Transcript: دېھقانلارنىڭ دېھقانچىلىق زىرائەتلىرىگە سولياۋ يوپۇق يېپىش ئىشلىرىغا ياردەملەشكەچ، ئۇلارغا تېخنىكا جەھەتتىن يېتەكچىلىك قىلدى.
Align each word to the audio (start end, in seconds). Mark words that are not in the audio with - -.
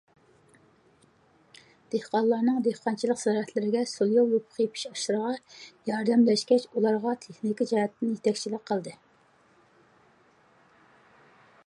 دېھقانلارنىڭ 1.95 2.55
دېھقانچىلىق 2.67 3.19
زىرائەتلىرىگە 3.23 3.83
سولياۋ 3.91 4.23
يوپۇق 4.31 4.61
يېپىش 4.63 4.85
ئىشلىرىغا 4.91 5.33
ياردەملەشكەچ، 5.91 6.67
ئۇلارغا 6.73 7.15
تېخنىكا 7.27 7.69
جەھەتتىن 7.73 8.15
يېتەكچىلىك 8.15 8.65
قىلدى. 8.71 8.95